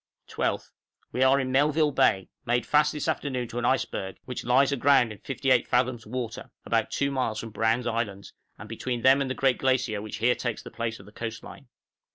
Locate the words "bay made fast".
1.91-2.91